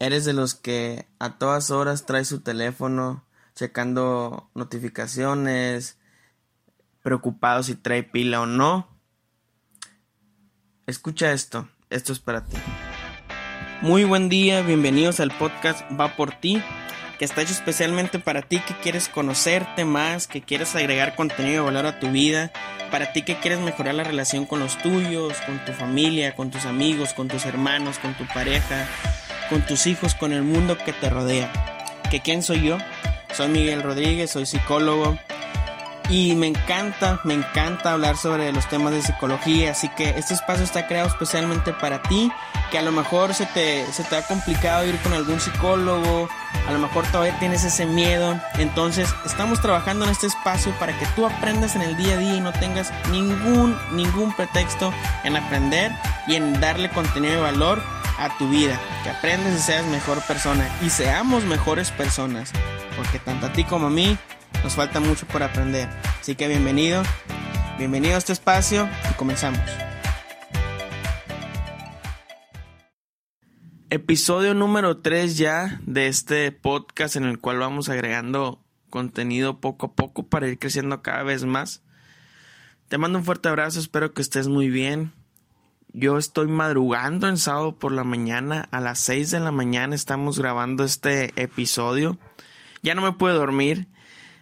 [0.00, 3.24] ¿Eres de los que a todas horas trae su teléfono
[3.56, 5.98] checando notificaciones,
[7.02, 8.86] preocupado si trae pila o no?
[10.86, 12.56] Escucha esto, esto es para ti.
[13.82, 16.62] Muy buen día, bienvenidos al podcast Va por ti,
[17.18, 21.72] que está hecho especialmente para ti que quieres conocerte más, que quieres agregar contenido de
[21.72, 22.52] valor a tu vida,
[22.92, 26.66] para ti que quieres mejorar la relación con los tuyos, con tu familia, con tus
[26.66, 28.88] amigos, con tus hermanos, con tu pareja,
[29.48, 31.50] con tus hijos, con el mundo que te rodea.
[32.10, 32.78] ¿Que quién soy yo?
[33.34, 35.18] Soy Miguel Rodríguez, soy psicólogo
[36.08, 40.64] y me encanta, me encanta hablar sobre los temas de psicología, así que este espacio
[40.64, 42.32] está creado especialmente para ti,
[42.70, 46.28] que a lo mejor se te, se te ha complicado ir con algún psicólogo,
[46.66, 51.06] a lo mejor todavía tienes ese miedo, entonces estamos trabajando en este espacio para que
[51.14, 54.92] tú aprendas en el día a día y no tengas ningún, ningún pretexto
[55.24, 55.92] en aprender
[56.26, 60.68] y en darle contenido de valor a tu vida, que aprendas y seas mejor persona
[60.84, 62.52] y seamos mejores personas,
[62.96, 64.18] porque tanto a ti como a mí
[64.62, 65.88] nos falta mucho por aprender.
[66.20, 67.02] Así que bienvenido,
[67.78, 69.60] bienvenido a este espacio y comenzamos.
[73.90, 79.92] Episodio número 3 ya de este podcast en el cual vamos agregando contenido poco a
[79.94, 81.82] poco para ir creciendo cada vez más.
[82.88, 85.12] Te mando un fuerte abrazo, espero que estés muy bien.
[85.92, 88.68] Yo estoy madrugando en sábado por la mañana.
[88.70, 92.18] A las 6 de la mañana estamos grabando este episodio.
[92.82, 93.88] Ya no me puedo dormir.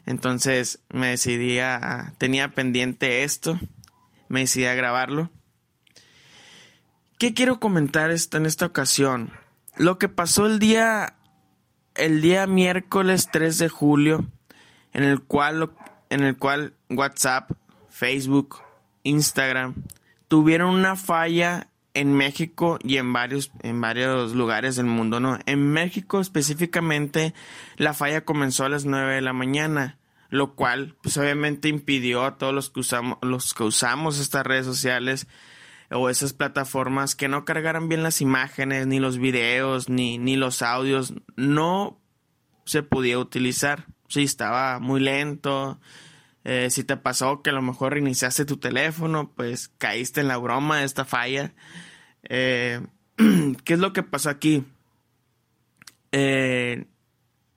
[0.06, 2.14] Entonces me decidí a...
[2.19, 3.61] Tenía pendiente esto.
[4.28, 5.30] Me decidí a grabarlo.
[7.16, 9.31] ¿Qué quiero comentar en esta ocasión?
[9.77, 11.14] Lo que pasó el día...
[11.94, 14.27] El día miércoles 3 de julio.
[14.92, 15.70] En el cual,
[16.10, 17.53] en el cual WhatsApp,
[17.88, 18.56] Facebook,
[19.05, 19.75] Instagram
[20.28, 25.38] tuvieron una falla en México y en varios, en varios lugares del mundo, ¿no?
[25.46, 27.32] En México específicamente
[27.77, 32.37] la falla comenzó a las 9 de la mañana, lo cual pues obviamente impidió a
[32.37, 35.26] todos los que usamos, los que usamos estas redes sociales
[35.91, 40.60] o esas plataformas que no cargaran bien las imágenes, ni los videos, ni, ni los
[40.62, 42.00] audios, no
[42.66, 43.87] se podía utilizar.
[44.08, 45.81] Sí, estaba muy lento,
[46.48, 50.36] eh, si te pasó que a lo mejor reiniciaste tu teléfono, pues caíste en la
[50.36, 51.52] broma de esta falla.
[52.22, 52.80] Eh,
[53.64, 54.62] ¿Qué es lo que pasó aquí?
[56.12, 56.86] Eh,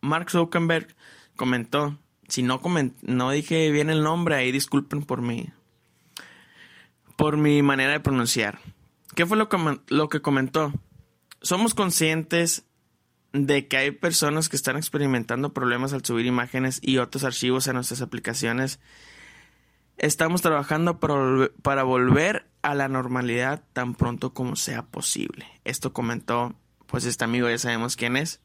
[0.01, 0.88] Mark Zuckerberg
[1.35, 2.59] comentó, si no,
[3.03, 5.51] no dije bien el nombre, ahí disculpen por mi,
[7.16, 8.57] por mi manera de pronunciar.
[9.16, 10.73] ¿Qué fue lo que, lo que comentó?
[11.44, 12.66] Somos conscientes
[13.34, 17.73] de que hay personas que están experimentando problemas al subir imágenes y otros archivos a
[17.73, 18.79] nuestras aplicaciones.
[19.97, 25.45] Estamos trabajando para, volver a la normalidad tan pronto como sea posible.
[25.66, 26.56] Esto comentó,
[26.88, 28.39] pues este amigo ya sabemos quién es.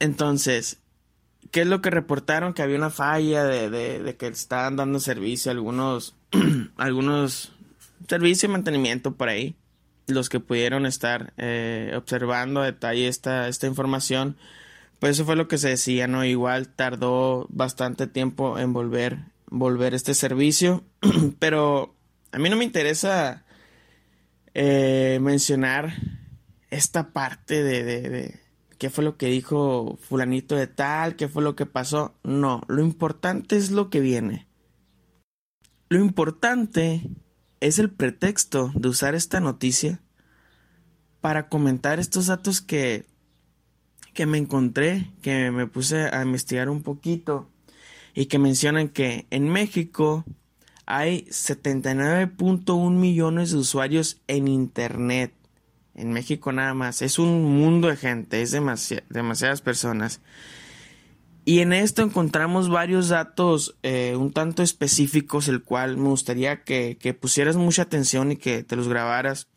[0.00, 0.80] Entonces,
[1.50, 2.52] ¿qué es lo que reportaron?
[2.52, 6.16] Que había una falla de, de que estaban dando servicio a algunos,
[6.76, 7.52] algunos
[8.08, 9.56] servicios de mantenimiento por ahí
[10.06, 14.36] los que pudieron estar eh, observando a detalle esta, esta información,
[14.98, 16.24] pues eso fue lo que se decía, ¿no?
[16.24, 20.84] Igual tardó bastante tiempo en volver, volver este servicio,
[21.38, 21.94] pero
[22.32, 23.44] a mí no me interesa
[24.54, 25.94] eh, mencionar
[26.70, 28.40] esta parte de, de, de
[28.78, 32.14] qué fue lo que dijo fulanito de tal, qué fue lo que pasó.
[32.22, 34.46] No, lo importante es lo que viene.
[35.88, 37.02] Lo importante
[37.64, 39.98] es el pretexto de usar esta noticia
[41.22, 43.06] para comentar estos datos que,
[44.12, 47.48] que me encontré, que me puse a investigar un poquito
[48.14, 50.26] y que mencionan que en México
[50.84, 55.32] hay 79.1 millones de usuarios en Internet.
[55.94, 57.00] En México nada más.
[57.00, 60.20] Es un mundo de gente, es demasiadas personas.
[61.44, 66.96] Y en esto encontramos varios datos eh, un tanto específicos, el cual me gustaría que,
[66.98, 69.48] que, pusieras mucha atención y que te los grabaras.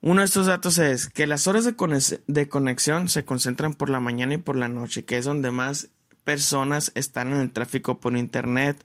[0.00, 4.34] Uno de estos datos es que las horas de, conexión se concentran por la mañana
[4.34, 5.88] y por la noche, que es donde más
[6.24, 8.84] personas están en el tráfico por Internet.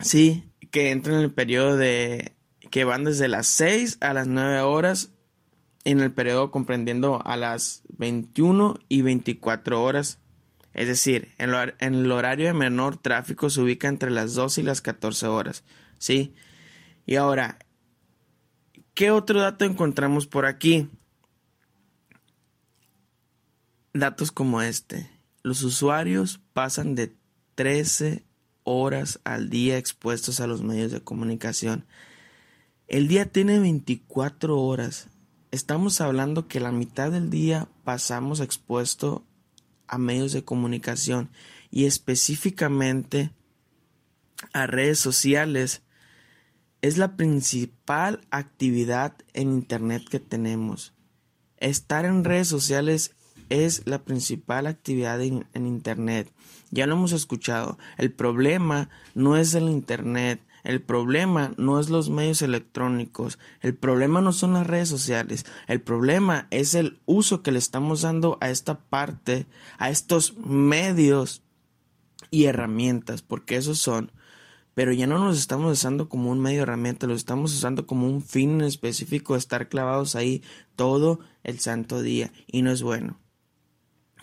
[0.00, 2.34] Sí, que entran en el periodo de
[2.70, 5.10] que van desde las 6 a las 9 horas
[5.84, 10.18] en el periodo comprendiendo a las 21 y 24 horas.
[10.72, 11.50] Es decir, en,
[11.94, 15.64] el horario de menor tráfico se ubica entre las 12 y las 14 horas.
[15.98, 16.34] ¿Sí?
[17.06, 17.58] Y ahora,
[18.94, 20.88] ¿qué otro dato encontramos por aquí?
[23.92, 25.10] Datos como este.
[25.42, 27.16] Los usuarios pasan de
[27.56, 28.24] 13
[28.62, 31.86] horas al día expuestos a los medios de comunicación.
[32.86, 35.08] El día tiene 24 horas
[35.50, 39.24] estamos hablando que la mitad del día pasamos expuesto
[39.86, 41.30] a medios de comunicación
[41.70, 43.32] y específicamente
[44.52, 45.82] a redes sociales
[46.82, 50.94] es la principal actividad en Internet que tenemos.
[51.58, 53.14] Estar en redes sociales
[53.50, 56.32] es la principal actividad en, Internet.
[56.70, 57.78] Ya lo hemos escuchado.
[57.98, 60.40] El problema no es el Internet.
[60.62, 65.80] El problema no es los medios electrónicos, el problema no son las redes sociales, el
[65.80, 69.46] problema es el uso que le estamos dando a esta parte,
[69.78, 71.42] a estos medios
[72.30, 74.12] y herramientas, porque esos son
[74.74, 78.22] pero ya no nos estamos usando como un medio herramienta, lo estamos usando como un
[78.22, 80.42] fin específico estar clavados ahí
[80.76, 83.18] todo el santo día y no es bueno.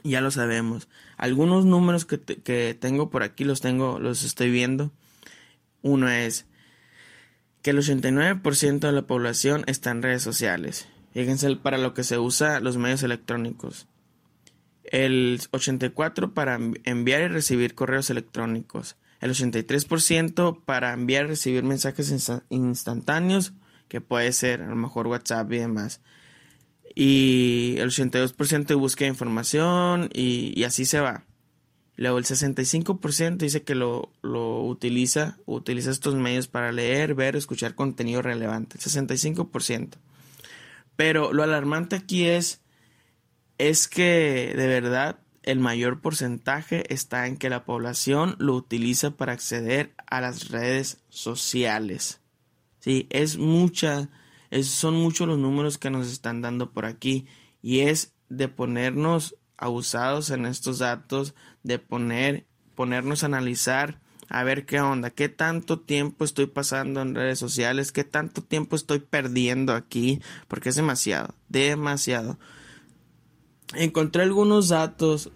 [0.03, 0.87] Ya lo sabemos.
[1.17, 4.91] Algunos números que, que tengo por aquí los tengo, los estoy viendo.
[5.81, 6.45] Uno es
[7.61, 10.87] que el 89% de la población está en redes sociales.
[11.13, 13.87] Fíjense para lo que se usa los medios electrónicos.
[14.83, 22.13] El 84% para enviar y recibir correos electrónicos el 83% para enviar y recibir mensajes
[22.49, 23.53] instantáneos,
[23.87, 26.01] que puede ser a lo mejor WhatsApp y demás.
[26.93, 31.25] Y el 82% de búsqueda de información y, así se va.
[31.97, 37.73] Luego el 65% dice que lo, lo, utiliza, utiliza estos medios para leer, ver, escuchar
[37.73, 38.77] contenido relevante.
[38.77, 39.95] El 65%.
[40.95, 42.61] Pero lo alarmante aquí es,
[43.57, 49.33] es que de verdad el mayor porcentaje está en que la población lo utiliza para
[49.33, 52.19] acceder a las redes sociales.
[52.79, 54.09] Sí, es mucha,
[54.61, 57.25] son muchos los números que nos están dando por aquí
[57.61, 61.33] y es de ponernos abusados en estos datos,
[61.67, 63.99] de poner, ponernos a analizar
[64.29, 68.75] a ver qué onda, qué tanto tiempo estoy pasando en redes sociales, qué tanto tiempo
[68.75, 72.37] estoy perdiendo aquí, porque es demasiado, demasiado.
[73.73, 75.31] Encontré algunos datos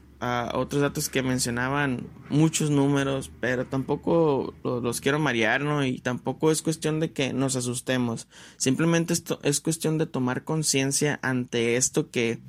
[0.53, 5.83] otros datos que mencionaban muchos números, pero tampoco los, quiero marear, ¿no?
[5.83, 8.27] Y tampoco es cuestión de que nos asustemos.
[8.57, 12.39] Simplemente esto es cuestión de tomar conciencia ante esto que,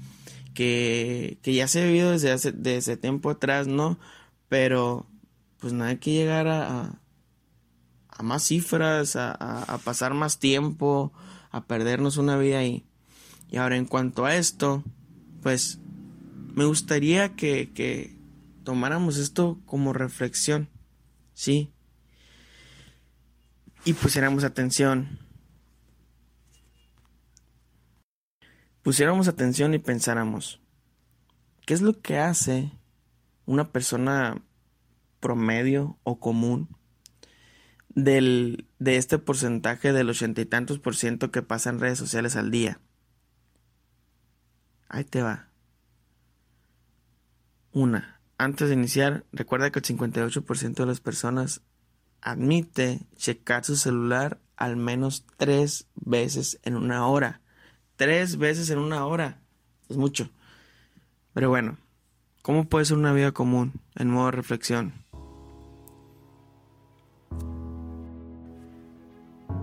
[0.54, 3.99] que, ya se ha vivido desde hace desde tiempo atrás, ¿no?
[4.49, 5.06] Pero
[5.58, 7.00] pues no hay que llegar a,
[8.08, 11.12] a, más cifras, a, a, pasar más tiempo,
[11.50, 12.84] a perdernos una vida ahí.
[13.50, 14.82] Y ahora en cuanto a esto,
[15.43, 15.78] pues
[16.55, 18.16] me gustaría que, que
[18.64, 20.69] tomáramos esto como reflexión,
[21.34, 21.72] ¿sí?
[23.84, 25.19] Y pusiéramos atención.
[28.82, 30.61] Pusiéramos atención y pensáramos,
[31.67, 32.73] ¿qué es lo que hace
[33.46, 34.43] una persona
[35.20, 36.69] promedio o común
[37.88, 42.34] del, de este porcentaje del ochenta y tantos por ciento que pasa en redes sociales
[42.34, 42.81] al día?
[44.88, 45.49] Ahí te va.
[47.70, 51.62] Una, antes de iniciar, recuerda que el 58% de las personas
[52.20, 57.40] admite checar su celular al menos tres veces en una hora.
[58.02, 59.38] Tres veces en una hora.
[59.88, 60.28] Es mucho.
[61.34, 61.76] Pero bueno,
[62.43, 64.93] ¿cómo puede ser una vida común en modo de reflexión?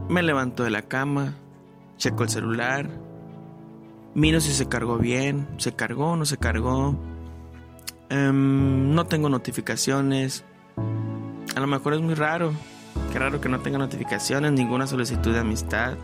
[0.08, 1.36] Me levanto de la cama,
[1.98, 2.90] checo el celular,
[4.16, 6.98] miro si se cargó bien, se cargó no se cargó,
[8.08, 10.46] Em, no tengo notificaciones.
[11.58, 12.54] A lo mejor es muy raro.
[13.12, 15.98] Qué raro que no tenga notificaciones, ninguna solicitud de amistad.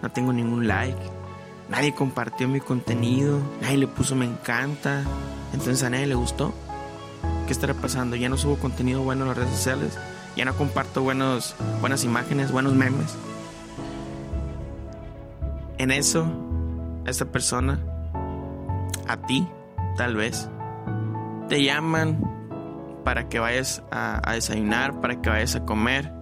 [0.00, 1.25] No tengo ningún like.
[1.68, 3.40] Nadie compartió mi contenido.
[3.60, 5.02] Nadie le puso me encanta.
[5.52, 6.54] Entonces a nadie le gustó.
[7.46, 8.16] ¿Qué estará pasando?
[8.16, 9.98] Ya no subo contenido bueno en las redes sociales.
[10.36, 13.16] Ya no comparto buenos, buenas imágenes, buenos memes.
[15.78, 16.26] En eso,
[17.06, 17.78] esta persona,
[19.06, 19.46] a ti,
[19.96, 20.48] tal vez,
[21.48, 22.20] te llaman
[23.04, 26.12] para que vayas a, desayunar, para que vayas a comer.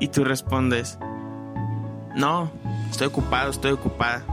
[0.00, 0.98] Y tú respondes,
[2.14, 2.50] no,
[2.90, 4.24] estoy ocupado, estoy ocupada.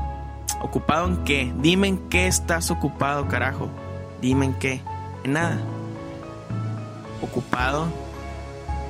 [0.62, 1.54] ¿Ocupado en qué?
[1.58, 3.70] Dime en qué estás ocupado, carajo.
[4.22, 4.82] Dime en qué.
[5.24, 5.58] En nada.
[7.22, 7.88] Ocupado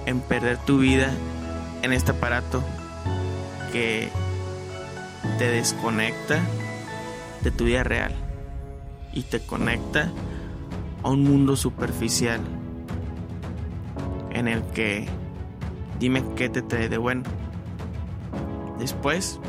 [0.05, 1.11] en perder tu vida
[1.83, 2.63] en este aparato
[3.71, 4.09] que
[5.37, 6.39] te desconecta
[7.41, 8.13] de tu vida real
[9.13, 10.09] y te conecta
[11.03, 12.41] a un mundo superficial
[14.31, 15.07] en el que
[15.99, 17.23] dime qué te trae de bueno.
[18.79, 19.39] Después,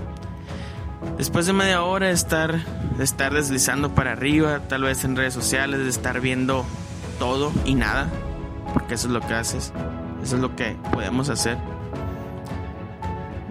[1.17, 2.65] después de media hora de estar,
[2.99, 6.65] de estar deslizando para arriba, tal vez en redes sociales, de estar viendo
[7.21, 8.09] todo y nada,
[8.75, 9.73] porque eso es lo que haces,
[10.23, 11.57] eso es lo que podemos hacer.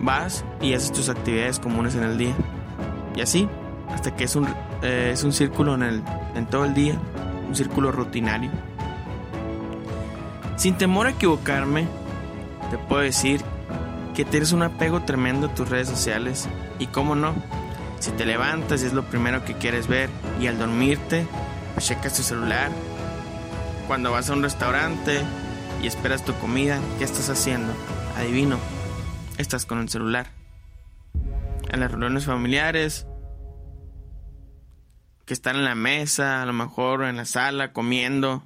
[0.01, 2.35] Vas y haces tus actividades comunes en el día.
[3.15, 3.47] y así,
[3.89, 4.47] hasta que es un,
[4.81, 6.03] eh, es un círculo en, el,
[6.35, 6.99] en todo el día,
[7.47, 8.51] un círculo rutinario.
[10.57, 11.87] Sin temor a equivocarme,
[12.69, 13.41] te puedo decir
[14.19, 17.33] que tienes un apego tremendo a tus redes sociales y cómo no,
[18.01, 20.09] si te levantas y es lo primero que quieres ver
[20.41, 21.25] y al dormirte,
[21.73, 22.69] pues checas tu celular.
[23.87, 25.21] Cuando vas a un restaurante
[25.81, 27.71] y esperas tu comida, ¿qué estás haciendo?
[28.17, 28.59] Adivino,
[29.37, 30.27] estás con el celular.
[31.69, 33.07] En las reuniones familiares,
[35.25, 38.43] que están en la mesa, a lo mejor en la sala, comiendo.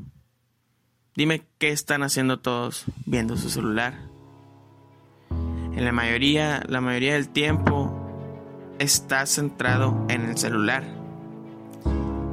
[1.15, 4.12] Dime qué están haciendo todos viendo su celular.
[5.75, 7.91] En la mayoría, la mayoría del tiempo
[8.77, 10.83] está centrado en el celular.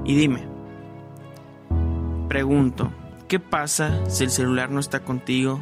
[0.04, 0.42] Y dime,
[2.28, 2.92] pregunto,
[3.28, 5.61] ¿qué pasa si el celular no está contigo?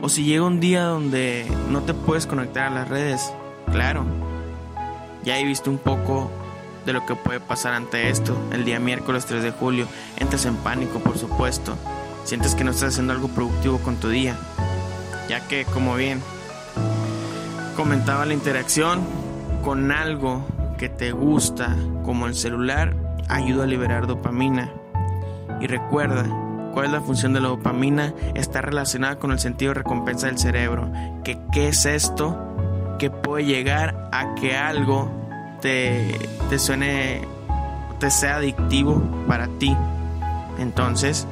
[0.00, 3.30] O si llega un día donde no te puedes conectar a las redes.
[3.70, 4.04] Claro,
[5.22, 6.30] ya he visto un poco
[6.86, 8.36] de lo que puede pasar ante esto.
[8.52, 11.76] El día miércoles 3 de julio entras en pánico, por supuesto.
[12.24, 14.36] Sientes que no estás haciendo algo productivo con tu día.
[15.28, 16.20] Ya que, como bien
[17.74, 19.00] comentaba la interacción,
[19.64, 20.44] con algo
[20.78, 22.94] que te gusta, como el celular,
[23.28, 24.70] ayuda a liberar dopamina.
[25.60, 26.24] Y recuerda,
[26.72, 28.14] ¿cuál es la función de la dopamina?
[28.34, 30.90] Está relacionada con el sentido de recompensa del cerebro.
[31.22, 32.36] ¿Que, ¿Qué es esto?
[32.98, 35.10] Que puede llegar a que algo
[35.60, 36.18] te,
[36.50, 37.22] te suene,
[37.98, 39.76] te sea adictivo para ti.
[40.58, 41.26] Entonces,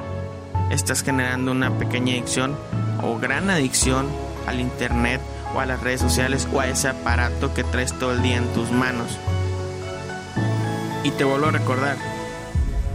[0.71, 2.55] estás generando una pequeña adicción
[3.01, 4.07] o gran adicción
[4.47, 5.21] al Internet
[5.53, 8.47] o a las redes sociales o a ese aparato que traes todo el día en
[8.53, 9.17] tus manos.
[11.03, 11.97] Y te vuelvo a recordar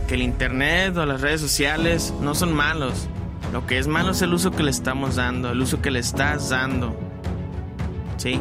[0.06, 3.08] que el internet o las redes sociales no son malos.
[3.52, 5.98] Lo que es malo es el uso que le estamos dando, el uso que le
[5.98, 6.96] estás dando.
[8.16, 8.40] ¿Sí?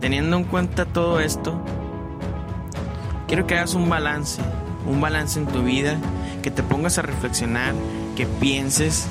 [0.00, 1.60] Teniendo en cuenta todo esto,
[3.26, 4.40] quiero que hagas un balance,
[4.86, 5.96] un balance en tu vida,
[6.42, 7.74] que te pongas a reflexionar,
[8.16, 9.06] que pienses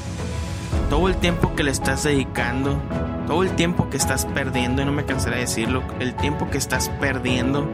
[0.89, 2.79] todo el tiempo que le estás dedicando,
[3.27, 6.57] todo el tiempo que estás perdiendo, y no me cansaré de decirlo, el tiempo que
[6.57, 7.69] estás perdiendo,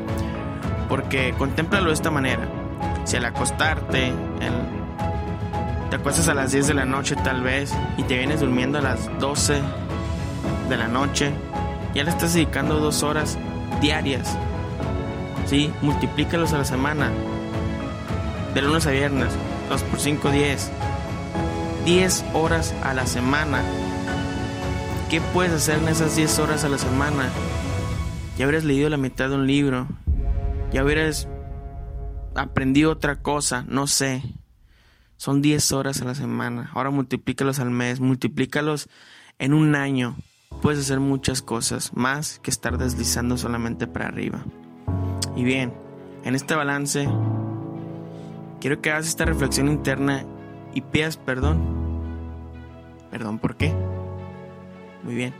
[0.89, 2.47] porque contémplalo de esta manera.
[3.05, 4.11] Si al acostarte,
[5.89, 8.81] te acuestas a las 10 de la noche tal vez, y te vienes durmiendo a
[8.81, 9.61] las 12
[10.69, 11.31] de la noche,
[11.93, 13.37] ya le estás dedicando dos horas
[13.79, 14.35] diarias.
[15.45, 15.71] ¿Sí?
[15.81, 17.11] Multiplícalos a la semana.
[18.55, 19.29] De lunes a viernes.
[19.69, 20.71] 2 por 5, 10.
[21.85, 23.61] 10 horas a la semana.
[25.13, 27.29] ¿Qué puedes hacer en esas 10 horas a la semana?
[28.35, 29.87] Ya hubieras leído la mitad de un libro.
[30.71, 31.27] Ya hubieras
[32.33, 34.23] aprendido otra cosa, no sé.
[35.17, 36.71] Son 10 horas a la semana.
[36.73, 38.89] Ahora multiplícalos al mes, multiplícalos
[39.37, 40.15] en un año.
[40.63, 44.43] Puedes hacer muchas cosas, más que estar deslizando solamente para arriba.
[45.35, 45.75] Y bien,
[46.23, 47.07] en este balance,
[48.59, 50.25] quiero que hagas esta reflexión interna
[50.73, 51.61] y pidas perdón.
[53.11, 53.75] ¿Perdón por qué?
[55.03, 55.33] Muy bien.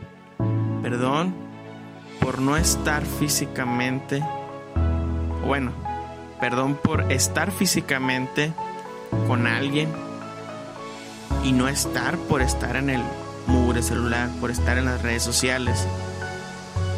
[0.82, 1.34] Perdón
[2.20, 4.22] por no estar físicamente.
[5.46, 5.72] Bueno,
[6.40, 8.52] perdón por estar físicamente
[9.26, 9.88] con alguien
[11.42, 13.02] y no estar por estar en el
[13.46, 15.86] mugre celular, por estar en las redes sociales.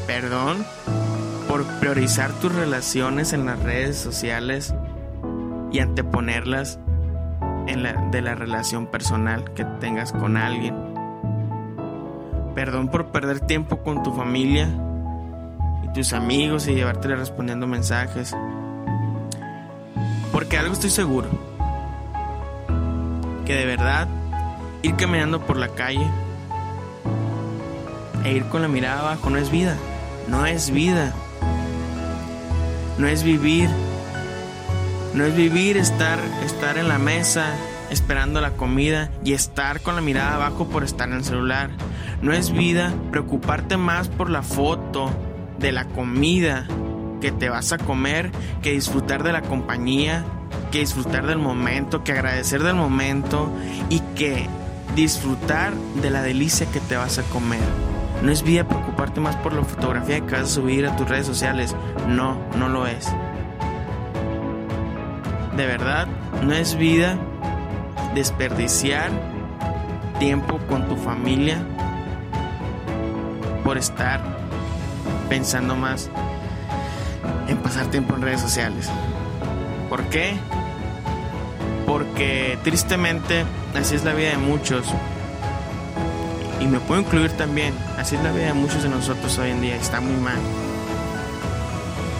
[0.07, 0.65] Perdón
[1.49, 4.75] por priorizar tus relaciones en las redes sociales
[5.73, 6.79] y anteponerlas
[7.67, 10.86] de la relación personal que tengas con alguien.
[12.57, 14.67] Perdón por perder tiempo con tu familia
[15.85, 18.35] y tus amigos y llevártela respondiendo mensajes.
[20.33, 21.29] Porque algo estoy seguro.
[23.45, 24.09] Que de verdad
[24.81, 26.07] ir caminando por la calle
[28.25, 29.77] e ir con la mirada abajo no es vida.
[30.27, 31.13] No es vida.
[32.97, 33.69] No es vivir.
[35.13, 37.55] No es vivir estar, estar en la mesa
[37.91, 41.69] esperando la comida y estar con la mirada abajo por estar en el celular.
[42.23, 45.11] No es vida preocuparte más por la foto
[45.59, 46.67] de la comida
[47.21, 48.31] que te vas a comer
[48.63, 50.25] que disfrutar de la compañía,
[50.71, 53.51] que disfrutar del momento, que agradecer del momento
[53.89, 54.47] y que
[54.95, 57.61] disfrutar de la delicia que te vas a comer.
[58.23, 61.27] No es vida preocuparte más por la fotografía que vas a subir a tus redes
[61.27, 61.77] sociales.
[62.09, 63.07] No, no lo es.
[65.57, 66.07] De verdad,
[66.43, 67.19] no es vida
[68.15, 69.11] desperdiciar
[70.19, 71.59] tiempo con tu familia
[73.67, 74.21] por estar
[75.29, 76.09] pensando más
[77.49, 78.89] en pasar tiempo en redes sociales.
[79.89, 80.39] ¿Por qué?
[81.85, 83.45] Porque tristemente
[83.75, 84.87] así es la vida de muchos.
[86.61, 87.75] Y me puedo incluir también.
[87.99, 89.75] Así es la vida de muchos de nosotros hoy en día.
[89.75, 90.39] Está muy mal.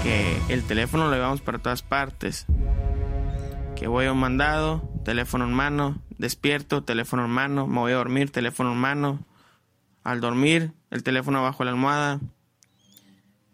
[0.03, 2.47] que el teléfono lo llevamos para todas partes.
[3.77, 7.97] Que voy a un mandado, teléfono en mano, despierto, teléfono en mano, me voy a
[7.97, 9.21] dormir, teléfono en mano.
[10.07, 12.21] Al dormir, el teléfono bajo la almohada.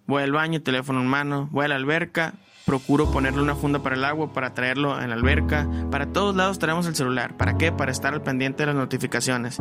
[0.06, 1.48] Voy al baño, teléfono en mano.
[1.50, 2.34] Voy a la alberca,
[2.66, 5.66] procuro ponerle una funda para el agua, para traerlo en la alberca.
[5.90, 7.38] Para todos lados tenemos el celular.
[7.38, 7.72] ¿Para qué?
[7.72, 9.56] Para estar al pendiente de las notificaciones.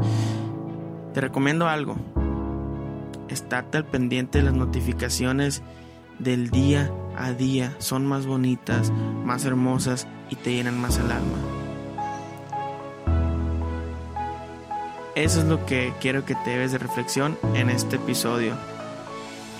[1.14, 1.96] Te recomiendo algo.
[3.30, 5.64] Estate al pendiente de las notificaciones
[6.20, 7.74] del día a día.
[7.78, 8.92] Son más bonitas,
[9.24, 11.61] más hermosas y te llenan más el alma.
[15.22, 18.56] Eso es lo que quiero que te debes de reflexión en este episodio.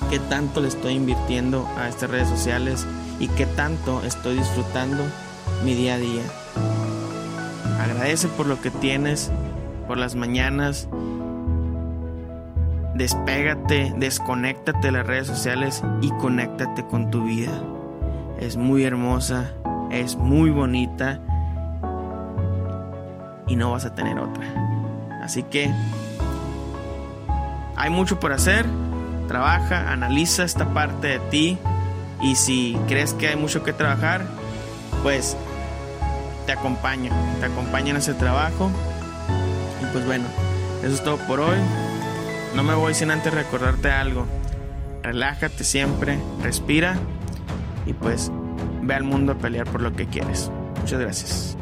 [0.10, 2.88] ¿Qué tanto le estoy invirtiendo a estas redes sociales
[3.20, 5.04] y qué tanto estoy disfrutando
[5.64, 6.24] mi día a día?
[7.80, 9.32] Agradece por lo que tienes,
[9.88, 10.90] por las mañanas.
[12.96, 17.54] Despégate, desconéctate de las redes sociales y conéctate con tu vida.
[18.40, 19.54] Es muy hermosa,
[19.92, 21.20] es muy bonita
[23.46, 24.71] y no vas a tener otra.
[25.32, 25.72] Así que
[27.78, 28.66] hay mucho por hacer.
[29.30, 31.58] Trabaja, analiza esta parte de ti
[32.22, 34.26] y si crees que hay mucho que trabajar,
[35.04, 35.38] pues
[36.46, 38.70] te acompaño, te acompaño en ese trabajo.
[39.82, 40.26] Y pues bueno,
[40.84, 41.58] eso es todo por hoy.
[42.54, 44.26] No me voy sin antes recordarte algo.
[45.02, 46.98] Relájate siempre, respira
[47.86, 48.30] y pues
[48.82, 50.52] ve al mundo a pelear por lo que quieres.
[50.82, 51.58] Muchas gracias.